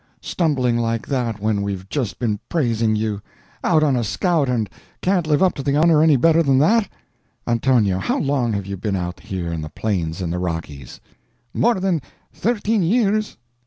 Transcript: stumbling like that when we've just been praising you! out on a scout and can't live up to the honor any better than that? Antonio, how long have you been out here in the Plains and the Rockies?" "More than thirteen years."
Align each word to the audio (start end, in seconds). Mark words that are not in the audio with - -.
stumbling 0.23 0.77
like 0.79 1.05
that 1.05 1.39
when 1.39 1.61
we've 1.61 1.87
just 1.87 2.17
been 2.17 2.39
praising 2.49 2.95
you! 2.95 3.21
out 3.63 3.83
on 3.83 3.95
a 3.95 4.03
scout 4.03 4.49
and 4.49 4.67
can't 4.99 5.27
live 5.27 5.43
up 5.43 5.53
to 5.53 5.61
the 5.61 5.75
honor 5.75 6.01
any 6.01 6.15
better 6.15 6.41
than 6.41 6.57
that? 6.57 6.89
Antonio, 7.45 7.99
how 7.99 8.17
long 8.17 8.51
have 8.51 8.65
you 8.65 8.75
been 8.77 8.95
out 8.95 9.19
here 9.19 9.53
in 9.53 9.61
the 9.61 9.69
Plains 9.69 10.19
and 10.19 10.33
the 10.33 10.39
Rockies?" 10.39 10.99
"More 11.53 11.79
than 11.79 12.01
thirteen 12.33 12.81
years." 12.81 13.37